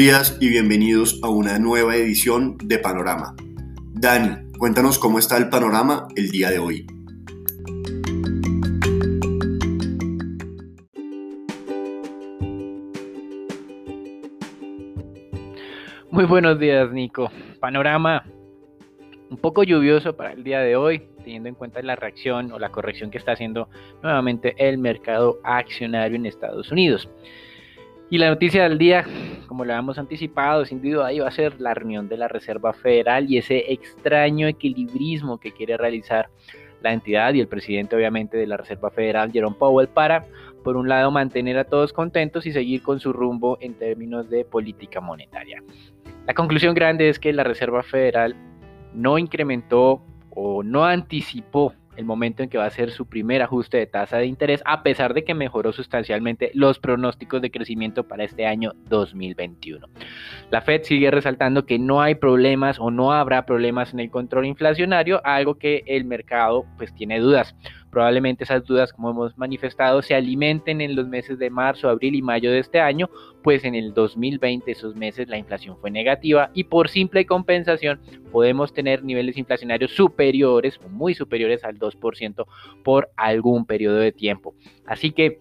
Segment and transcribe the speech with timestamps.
[0.00, 3.36] Días y bienvenidos a una nueva edición de Panorama.
[3.92, 6.86] Dani, cuéntanos cómo está el panorama el día de hoy.
[16.10, 17.30] Muy buenos días, Nico.
[17.60, 18.24] Panorama
[19.28, 22.70] un poco lluvioso para el día de hoy, teniendo en cuenta la reacción o la
[22.70, 23.68] corrección que está haciendo
[24.02, 27.06] nuevamente el mercado accionario en Estados Unidos.
[28.12, 29.04] Y la noticia del día,
[29.46, 33.30] como lo habíamos anticipado, sin duda iba a ser la reunión de la Reserva Federal
[33.30, 36.28] y ese extraño equilibrismo que quiere realizar
[36.82, 40.24] la entidad y el presidente obviamente de la Reserva Federal, Jerome Powell, para,
[40.64, 44.44] por un lado, mantener a todos contentos y seguir con su rumbo en términos de
[44.44, 45.62] política monetaria.
[46.26, 48.34] La conclusión grande es que la Reserva Federal
[48.92, 53.76] no incrementó o no anticipó el momento en que va a hacer su primer ajuste
[53.76, 58.24] de tasa de interés, a pesar de que mejoró sustancialmente los pronósticos de crecimiento para
[58.24, 59.86] este año 2021.
[60.50, 64.46] La Fed sigue resaltando que no hay problemas o no habrá problemas en el control
[64.46, 67.54] inflacionario, algo que el mercado pues tiene dudas.
[67.90, 72.22] Probablemente esas dudas, como hemos manifestado, se alimenten en los meses de marzo, abril y
[72.22, 73.10] mayo de este año,
[73.42, 78.72] pues en el 2020 esos meses la inflación fue negativa y por simple compensación podemos
[78.72, 82.46] tener niveles inflacionarios superiores o muy superiores al 2%
[82.84, 84.54] por algún periodo de tiempo.
[84.86, 85.40] Así que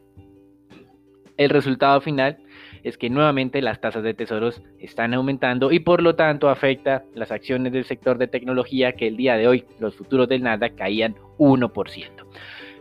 [1.37, 2.37] el resultado final
[2.83, 7.31] es que nuevamente las tasas de tesoros están aumentando y por lo tanto afecta las
[7.31, 11.15] acciones del sector de tecnología que el día de hoy los futuros del Nasdaq caían
[11.37, 12.09] 1%.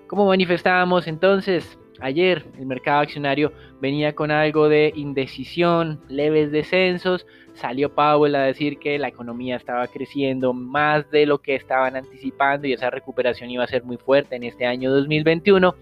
[0.06, 7.94] Como manifestábamos entonces, ayer el mercado accionario venía con algo de indecisión, leves descensos, salió
[7.94, 12.72] Powell a decir que la economía estaba creciendo más de lo que estaban anticipando y
[12.72, 15.74] esa recuperación iba a ser muy fuerte en este año 2021,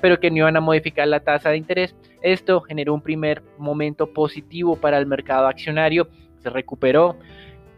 [0.00, 1.94] pero que no iban a modificar la tasa de interés.
[2.22, 6.08] Esto generó un primer momento positivo para el mercado accionario,
[6.38, 7.16] se recuperó,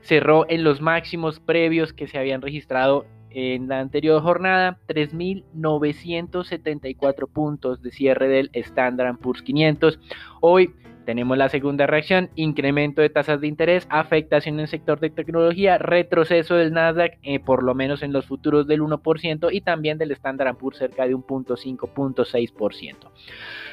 [0.01, 7.83] cerró en los máximos previos que se habían registrado en la anterior jornada, 3.974 puntos
[7.83, 9.99] de cierre del Standard Poor's 500.
[10.41, 10.73] Hoy
[11.05, 15.79] tenemos la segunda reacción, incremento de tasas de interés, afectación en el sector de tecnología,
[15.79, 20.13] retroceso del Nasdaq, eh, por lo menos en los futuros del 1% y también del
[20.13, 23.11] Standard Poor's cerca de un 0.5-0.6%.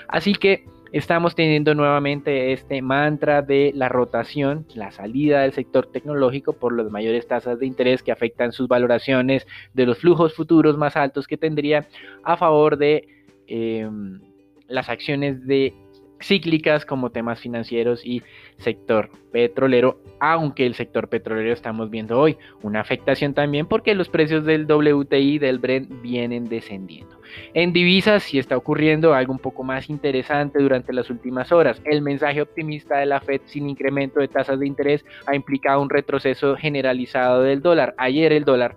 [0.08, 6.54] Así que estamos teniendo nuevamente este mantra de la rotación, la salida del sector tecnológico
[6.54, 10.96] por las mayores tasas de interés que afectan sus valoraciones de los flujos futuros más
[10.96, 11.88] altos que tendría
[12.24, 13.08] a favor de
[13.48, 14.20] em,
[14.68, 15.74] las acciones de
[16.22, 18.24] cíclicas como temas financieros y
[18.58, 24.46] sector petrolero, aunque el sector petrolero estamos viendo hoy una afectación también porque los precios
[24.46, 27.20] del WTI del Brent vienen descendiendo.
[27.54, 31.82] En divisas sí está ocurriendo algo un poco más interesante durante las últimas horas.
[31.86, 35.90] El mensaje optimista de la Fed sin incremento de tasas de interés ha implicado un
[35.90, 37.94] retroceso generalizado del dólar.
[37.98, 38.76] Ayer el dólar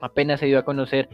[0.00, 1.08] apenas se dio a conocer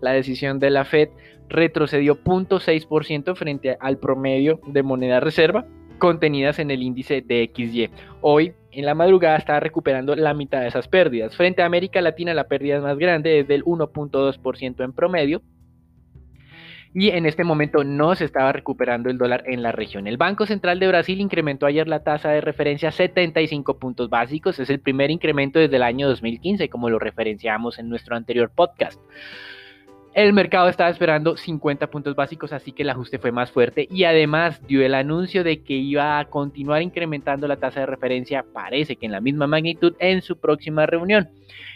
[0.00, 1.08] la decisión de la Fed
[1.48, 5.66] retrocedió 0.6% frente al promedio de moneda reserva
[5.98, 7.90] contenidas en el índice de XY.
[8.20, 11.36] Hoy, en la madrugada, está recuperando la mitad de esas pérdidas.
[11.36, 15.42] Frente a América Latina, la pérdida es más grande, es del 1.2% en promedio.
[16.94, 20.06] Y en este momento no se estaba recuperando el dólar en la región.
[20.06, 24.58] El Banco Central de Brasil incrementó ayer la tasa de referencia a 75 puntos básicos.
[24.58, 28.98] Es el primer incremento desde el año 2015, como lo referenciamos en nuestro anterior podcast.
[30.16, 34.04] El mercado estaba esperando 50 puntos básicos, así que el ajuste fue más fuerte y
[34.04, 38.96] además dio el anuncio de que iba a continuar incrementando la tasa de referencia, parece
[38.96, 41.28] que en la misma magnitud, en su próxima reunión.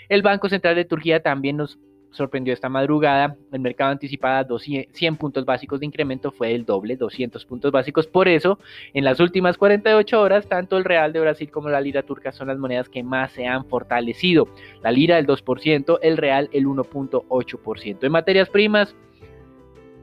[0.08, 1.78] El Banco Central de Turquía también nos
[2.10, 3.36] sorprendió esta madrugada.
[3.52, 8.06] El mercado anticipada 100 puntos básicos de incremento fue el doble, 200 puntos básicos.
[8.06, 8.58] Por eso,
[8.94, 12.48] en las últimas 48 horas, tanto el real de Brasil como la lira turca son
[12.48, 14.48] las monedas que más se han fortalecido.
[14.82, 17.98] La lira el 2%, el real el 1.8%.
[18.02, 18.94] En materias primas,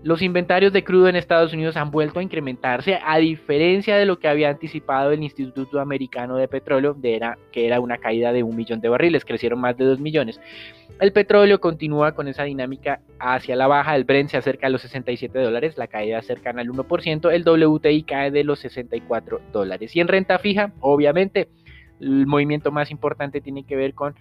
[0.04, 4.20] los inventarios de crudo en Estados Unidos han vuelto a incrementarse a diferencia de lo
[4.20, 6.96] que había anticipado el Instituto Americano de Petróleo,
[7.52, 10.40] que era una caída de un millón de barriles, crecieron más de 2 millones.
[11.00, 14.82] El petróleo continúa con esa dinámica hacia la baja, el Brent se acerca a los
[14.82, 19.96] 67 dólares, la caída cercana al 1%, el WTI cae de los 64 dólares.
[19.96, 21.50] Y en renta fija, obviamente,
[22.00, 24.16] el movimiento más importante tiene que ver con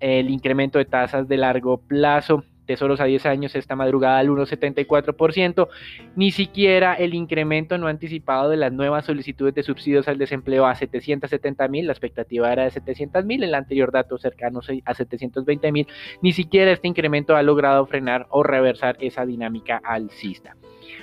[0.00, 5.68] el incremento de tasas de largo plazo tesoros a 10 años esta madrugada al 1,74%,
[6.16, 10.74] ni siquiera el incremento no anticipado de las nuevas solicitudes de subsidios al desempleo a
[10.74, 15.86] 770 mil, la expectativa era de 700 mil, el anterior dato cercano a 720 mil,
[16.20, 20.56] ni siquiera este incremento ha logrado frenar o reversar esa dinámica alcista.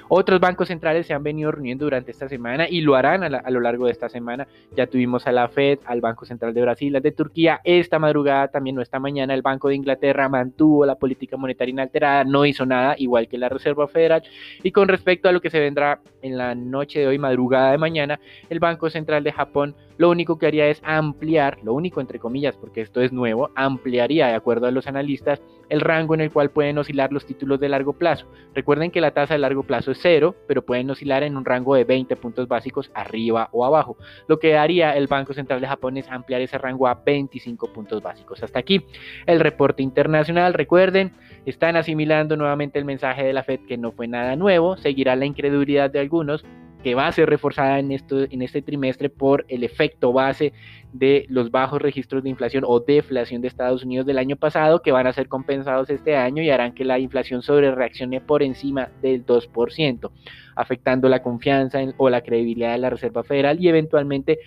[0.08, 3.60] Otros bancos centrales se han venido reuniendo durante esta semana y lo harán a, lo
[3.60, 4.48] largo de esta semana.
[4.76, 7.62] Ya tuvimos a la Fed, al Banco Central de Brasil, al de Turquía.
[7.64, 12.24] Esta madrugada, también no esta mañana, el Banco de Inglaterra mantuvo la política monetaria inalterada,
[12.24, 14.24] no hizo nada, igual que la Reserva Federal.
[14.64, 17.78] Y con respecto a lo que se vendrá en la noche de hoy, madrugada de
[17.78, 18.20] mañana,
[18.50, 22.56] el Banco Central de Japón lo único que haría es ampliar, lo único entre comillas,
[22.56, 26.52] porque esto es nuevo, ampliaría, de acuerdo a los analistas, el rango en el cual
[26.52, 28.26] pueden oscilar los títulos de largo plazo.
[28.56, 31.76] Recuerden que la tasa de largo plazo es cero, pero pueden oscilar en un rango
[31.76, 33.98] de 20 puntos básicos arriba o abajo.
[34.30, 38.02] Lo que haría el Banco Central de Japón es ampliar ese rango a 25 puntos
[38.02, 38.42] básicos.
[38.42, 38.86] Hasta aquí
[39.26, 40.54] el reporte internacional.
[40.54, 41.12] Recuerden,
[41.46, 45.26] están asimilando nuevamente el mensaje de la Fed que no fue nada nuevo, seguirá la
[45.26, 46.46] incredulidad de algunos,
[46.84, 50.54] que va a ser reforzada en, esto, en este trimestre por el efecto base
[50.94, 54.92] de los bajos registros de inflación o deflación de Estados Unidos del año pasado, que
[54.92, 58.90] van a ser compensados este año y harán que la inflación sobre reaccione por encima
[59.02, 60.12] del 2%,
[60.56, 64.40] afectando la confianza o la credibilidad de la Reserva Federal y eventualmente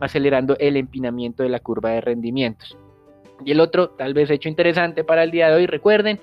[0.00, 2.76] acelerando el empinamiento de la curva de rendimientos.
[3.44, 6.20] Y el otro, tal vez hecho interesante para el día de hoy, recuerden,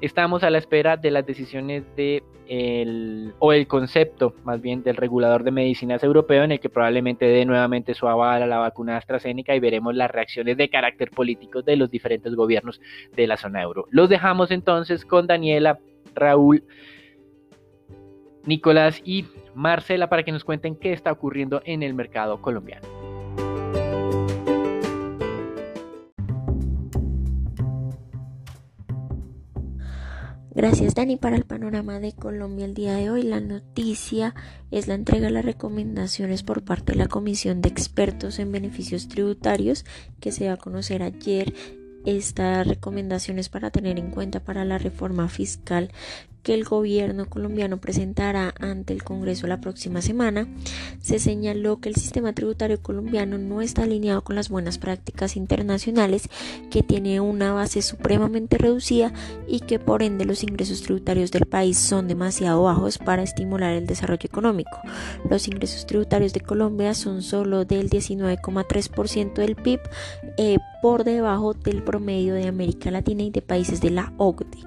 [0.00, 4.96] Estamos a la espera de las decisiones de el, o el concepto más bien del
[4.96, 8.96] regulador de medicinas europeo en el que probablemente dé nuevamente su aval a la vacuna
[8.96, 12.80] AstraZeneca y veremos las reacciones de carácter político de los diferentes gobiernos
[13.16, 13.86] de la zona euro.
[13.90, 15.80] Los dejamos entonces con Daniela,
[16.14, 16.62] Raúl,
[18.44, 22.97] Nicolás y Marcela para que nos cuenten qué está ocurriendo en el mercado colombiano.
[30.58, 33.22] Gracias Dani para el panorama de Colombia el día de hoy.
[33.22, 34.34] La noticia
[34.72, 39.06] es la entrega de las recomendaciones por parte de la Comisión de Expertos en Beneficios
[39.06, 39.84] Tributarios
[40.18, 41.54] que se va a conocer ayer.
[42.04, 45.92] Estas recomendaciones para tener en cuenta para la reforma fiscal
[46.48, 50.48] que el gobierno colombiano presentará ante el Congreso la próxima semana,
[50.98, 56.30] se señaló que el sistema tributario colombiano no está alineado con las buenas prácticas internacionales,
[56.70, 59.12] que tiene una base supremamente reducida
[59.46, 63.86] y que por ende los ingresos tributarios del país son demasiado bajos para estimular el
[63.86, 64.80] desarrollo económico.
[65.28, 69.80] Los ingresos tributarios de Colombia son solo del 19,3% del PIB,
[70.38, 74.64] eh, por debajo del promedio de América Latina y de países de la OCDE.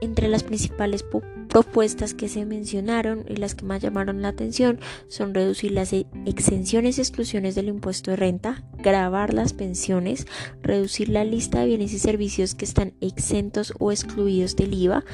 [0.00, 1.04] Entre las principales
[1.48, 6.06] propuestas que se mencionaron y las que más llamaron la atención son reducir las e-,
[6.26, 10.26] exenciones y exclusiones del impuesto de renta, grabar las pensiones,
[10.62, 15.04] reducir la lista de bienes y servicios que están exentos o excluidos del IVA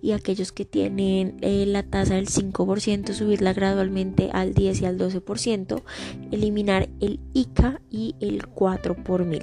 [0.00, 4.98] y aquellos que tienen eh, la tasa del 5% subirla gradualmente al 10 y al
[4.98, 5.82] 12%,
[6.30, 9.42] eliminar el ICA y el 4 por mil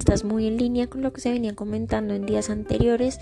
[0.00, 3.20] estás muy en línea con lo que se venía comentando en días anteriores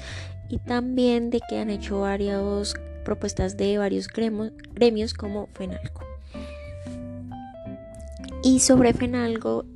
[0.48, 6.04] y también de que han hecho varias propuestas de varios gremios como FENALCO.
[8.42, 9.66] Y sobre FENALCO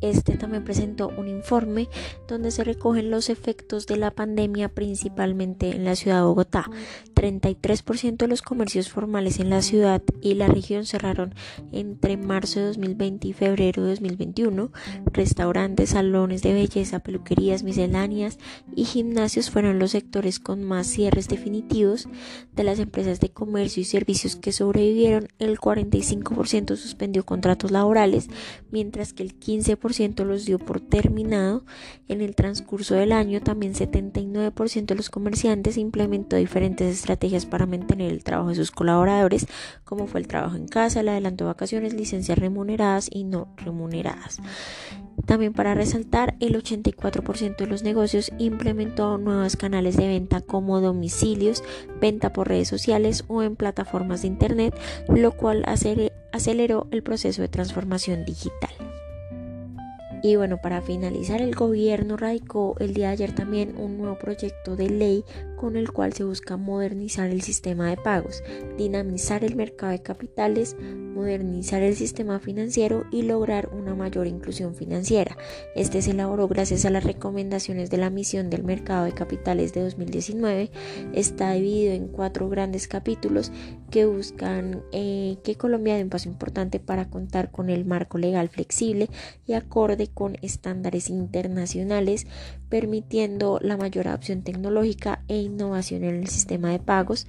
[0.00, 1.88] este también presentó un informe
[2.28, 6.70] donde se recogen los efectos de la pandemia principalmente en la ciudad de Bogotá.
[7.18, 11.34] 33% de los comercios formales en la ciudad y la región cerraron
[11.72, 14.70] entre marzo de 2020 y febrero de 2021.
[15.12, 18.38] Restaurantes, salones de belleza, peluquerías misceláneas
[18.76, 22.08] y gimnasios fueron los sectores con más cierres definitivos.
[22.54, 28.28] De las empresas de comercio y servicios que sobrevivieron, el 45% suspendió contratos laborales,
[28.70, 31.64] mientras que el 15% los dio por terminado.
[32.06, 37.07] En el transcurso del año también 79% de los comerciantes implementó diferentes estrategias
[37.48, 39.46] para mantener el trabajo de sus colaboradores,
[39.84, 44.40] como fue el trabajo en casa, el adelanto de vacaciones, licencias remuneradas y no remuneradas.
[45.26, 51.62] También para resaltar, el 84% de los negocios implementó nuevos canales de venta como domicilios,
[52.00, 54.74] venta por redes sociales o en plataformas de Internet,
[55.08, 55.64] lo cual
[56.32, 58.70] aceleró el proceso de transformación digital.
[60.22, 64.74] Y bueno, para finalizar, el gobierno radicó el día de ayer también un nuevo proyecto
[64.74, 65.24] de ley
[65.58, 68.42] con el cual se busca modernizar el sistema de pagos,
[68.76, 75.36] dinamizar el mercado de capitales, modernizar el sistema financiero y lograr una mayor inclusión financiera.
[75.74, 79.82] Este se elaboró gracias a las recomendaciones de la misión del mercado de capitales de
[79.82, 80.70] 2019.
[81.12, 83.50] Está dividido en cuatro grandes capítulos
[83.90, 88.48] que buscan eh, que Colombia dé un paso importante para contar con el marco legal
[88.48, 89.08] flexible
[89.46, 92.26] y acorde con estándares internacionales,
[92.68, 97.26] permitiendo la mayor adopción tecnológica e innovación en el sistema de pagos,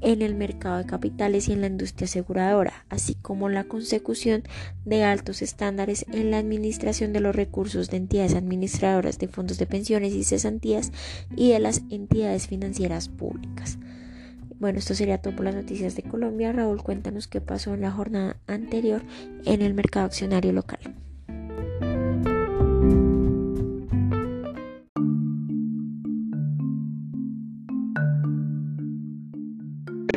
[0.00, 4.42] en el mercado de capitales y en la industria aseguradora, así como la consecución
[4.84, 9.66] de altos estándares en la administración de los recursos de entidades administradoras de fondos de
[9.66, 10.92] pensiones y cesantías
[11.34, 13.78] y de las entidades financieras públicas.
[14.60, 16.52] Bueno, esto sería todo por las noticias de Colombia.
[16.52, 19.02] Raúl, cuéntanos qué pasó en la jornada anterior
[19.46, 20.80] en el mercado accionario local.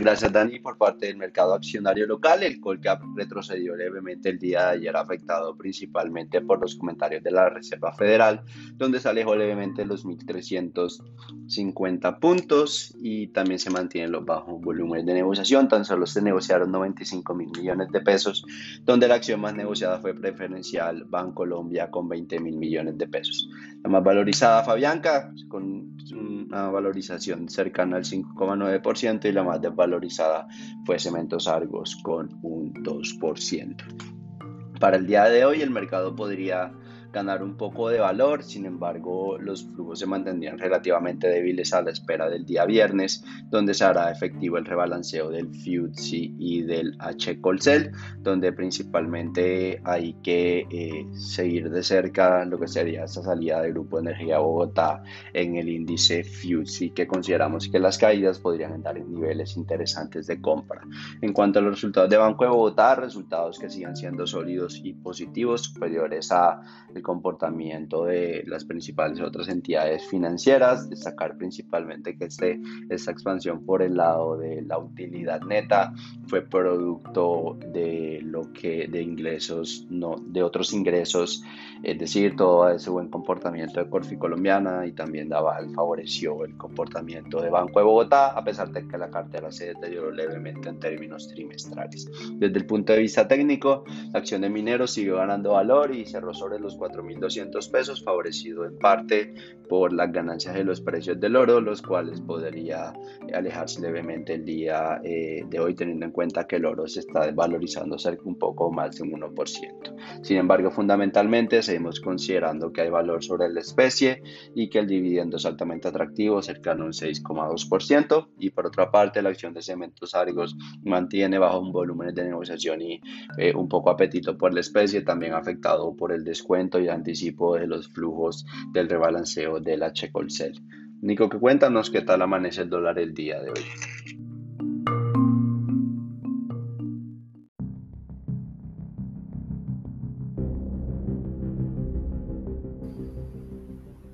[0.04, 2.44] Gracias, Dani, por parte del mercado accionario local.
[2.44, 7.48] El Colcap retrocedió levemente el día de ayer, afectado principalmente por los comentarios de la
[7.48, 8.42] Reserva Federal,
[8.74, 15.14] donde se alejó levemente los 1.350 puntos y también se mantienen los bajos volúmenes de
[15.14, 15.70] negociación.
[15.70, 18.46] Tan solo se negociaron 95 mil millones de pesos,
[18.82, 23.50] donde la acción más negociada fue preferencial Bancolombia con 20 mil millones de pesos.
[23.82, 30.48] La más valorizada, Fabianca, con una valorización cercana al 5,9% y la más desvalorizada
[30.86, 34.80] fue Cementos Argos con un 2%.
[34.80, 36.74] Para el día de hoy el mercado podría
[37.14, 41.92] ganar un poco de valor, sin embargo los flujos se mantendrían relativamente débiles a la
[41.92, 47.40] espera del día viernes, donde se hará efectivo el rebalanceo del FTSE y del H
[47.40, 53.74] Colcel, donde principalmente hay que eh, seguir de cerca lo que sería esta salida del
[53.74, 55.04] Grupo Energía Bogotá
[55.34, 60.42] en el índice FTSE, que consideramos que las caídas podrían estar en niveles interesantes de
[60.42, 60.82] compra.
[61.22, 64.94] En cuanto a los resultados de Banco de Bogotá, resultados que sigan siendo sólidos y
[64.94, 66.62] positivos, superiores a
[67.04, 73.96] comportamiento de las principales otras entidades financieras, destacar principalmente que este, esta expansión por el
[73.96, 75.94] lado de la utilidad neta
[76.28, 81.44] fue producto de lo que de ingresos, no, de otros ingresos,
[81.84, 87.42] es decir, todo ese buen comportamiento de Corfi colombiana y también Daval favoreció el comportamiento
[87.42, 91.28] de Banco de Bogotá, a pesar de que la cartera se deterioró levemente en términos
[91.28, 92.10] trimestrales.
[92.36, 96.34] Desde el punto de vista técnico, la acción de mineros siguió ganando valor y cerró
[96.34, 99.34] sobre los 4 4.200 pesos, favorecido en parte
[99.68, 102.94] por las ganancias de los precios del oro, los cuales podría
[103.34, 107.32] alejarse levemente el día eh, de hoy, teniendo en cuenta que el oro se está
[107.32, 110.22] valorizando cerca un poco más de un 1%.
[110.22, 114.22] Sin embargo, fundamentalmente seguimos considerando que hay valor sobre la especie
[114.54, 118.28] y que el dividendo es altamente atractivo, cercano a un 6,2%.
[118.40, 122.82] Y por otra parte, la acción de cementos Argos mantiene bajo un volumen de negociación
[122.82, 123.02] y
[123.38, 127.68] eh, un poco apetito por la especie, también afectado por el descuento y anticipo de
[127.68, 130.60] los flujos del rebalanceo de la Checolcel.
[131.02, 133.66] Nico, que cuéntanos qué tal amanece el dólar el día de hoy.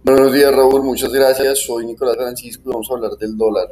[0.03, 1.65] Buenos días Raúl, muchas gracias.
[1.65, 3.67] Soy Nicolás Francisco y vamos a hablar del dólar.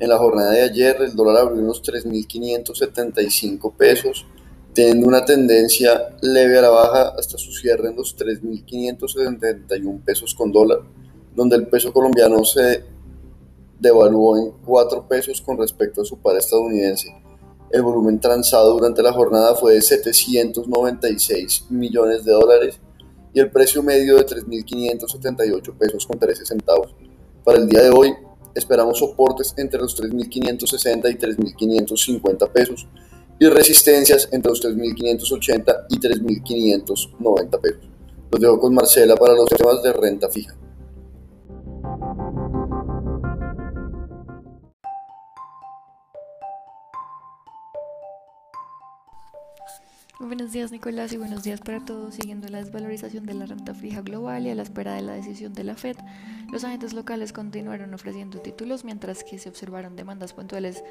[0.00, 4.26] En la jornada de ayer el dólar abrió unos 3.575 pesos
[4.76, 10.52] teniendo una tendencia leve a la baja hasta su cierre en los 3.571 pesos con
[10.52, 10.80] dólar,
[11.34, 12.84] donde el peso colombiano se
[13.80, 17.08] devaluó en 4 pesos con respecto a su par estadounidense.
[17.70, 22.78] El volumen transado durante la jornada fue de 796 millones de dólares
[23.32, 26.94] y el precio medio de 3.578 pesos con 13 centavos.
[27.44, 28.12] Para el día de hoy
[28.54, 32.86] esperamos soportes entre los 3.560 y 3.550 pesos
[33.38, 37.80] y resistencias entre los 3.580 y 3.590 pesos.
[38.30, 40.54] Los dejo con Marcela para los temas de renta fija.
[50.18, 52.14] Buenos días Nicolás y buenos días para todos.
[52.14, 55.52] Siguiendo la desvalorización de la renta fija global y a la espera de la decisión
[55.52, 55.96] de la Fed,
[56.50, 60.82] los agentes locales continuaron ofreciendo títulos mientras que se observaron demandas puntuales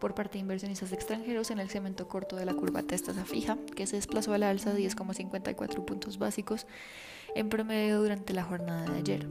[0.00, 3.86] por parte de inversionistas extranjeros en el segmento corto de la curva testa fija, que
[3.86, 6.66] se desplazó a la alza de 10,54 puntos básicos
[7.34, 9.28] en promedio durante la jornada de ayer.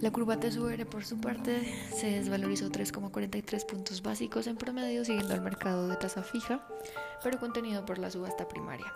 [0.00, 5.40] La curva TSUR por su parte se desvalorizó 3,43 puntos básicos en promedio siguiendo al
[5.40, 6.64] mercado de tasa fija,
[7.24, 8.86] pero contenido por la subasta primaria.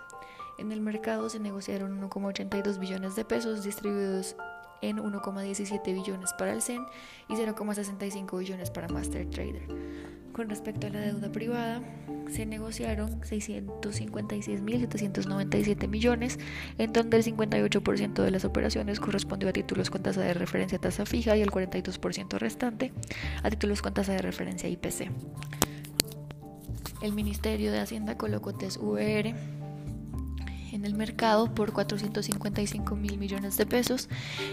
[0.57, 4.37] En el mercado se negociaron 1,82 billones de pesos distribuidos
[4.81, 6.85] en 1,17 billones para el CEN
[7.27, 9.67] y 0,65 billones para Master Trader.
[10.33, 11.81] Con respecto a la deuda privada,
[12.31, 16.39] se negociaron 656.797 millones,
[16.79, 21.05] en donde el 58% de las operaciones correspondió a títulos con tasa de referencia tasa
[21.05, 22.91] fija y el 42% restante
[23.43, 25.11] a títulos con tasa de referencia IPC.
[27.03, 29.35] El Ministerio de Hacienda colocó TES VR
[30.71, 34.09] en el mercado por 455 mil millones de pesos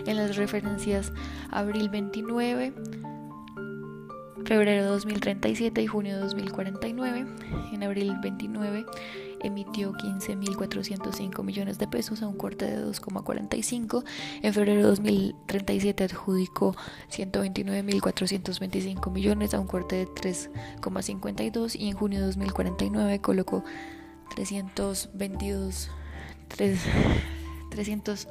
[0.06, 1.10] en las referencias
[1.50, 2.74] abril 29
[4.50, 7.24] febrero de 2037 y junio de 2049.
[7.72, 8.84] En abril 29
[9.44, 14.02] emitió 15.405 millones de pesos a un corte de 2,45.
[14.42, 16.74] En febrero de 2037 adjudicó
[17.12, 23.62] 129.425 millones a un corte de 3,52 y en junio de 2049 colocó
[24.34, 25.92] 322
[26.48, 28.28] 300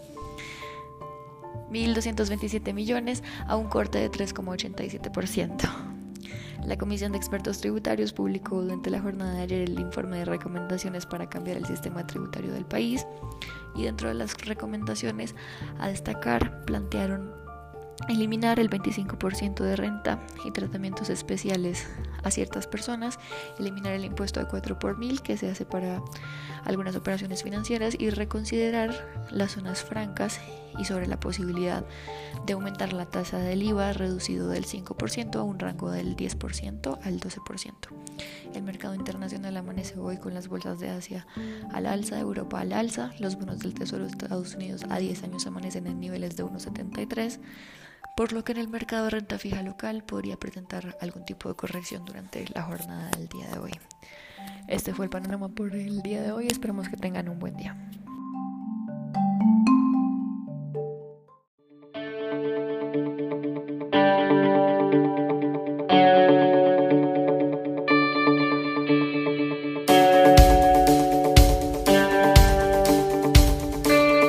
[1.71, 5.98] 1.227 millones a un corte de 3,87%.
[6.65, 11.05] La Comisión de Expertos Tributarios publicó durante la jornada de ayer el informe de recomendaciones
[11.05, 13.05] para cambiar el sistema tributario del país
[13.75, 15.35] y dentro de las recomendaciones
[15.79, 17.31] a destacar plantearon
[18.07, 21.87] eliminar el 25% de renta y tratamientos especiales
[22.23, 23.19] a ciertas personas,
[23.59, 26.01] eliminar el impuesto de 4 por mil que se hace para
[26.65, 28.93] algunas operaciones financieras y reconsiderar
[29.31, 30.39] las zonas francas
[30.77, 31.85] y sobre la posibilidad
[32.45, 37.19] de aumentar la tasa del IVA reducido del 5% a un rango del 10% al
[37.19, 37.73] 12%.
[38.53, 41.27] El mercado internacional amanece hoy con las bolsas de Asia
[41.71, 45.47] al alza, Europa al alza, los bonos del Tesoro de Estados Unidos a 10 años
[45.47, 47.39] amanecen en niveles de 1,73
[48.19, 51.55] por lo que en el mercado de renta fija local podría presentar algún tipo de
[51.55, 53.71] corrección durante la jornada del día de hoy.
[54.67, 57.77] Este fue el panorama por el día de hoy, esperamos que tengan un buen día.